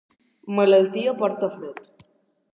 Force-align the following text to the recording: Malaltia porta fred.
Malaltia 0.59 1.13
porta 1.21 1.51
fred. 1.59 1.87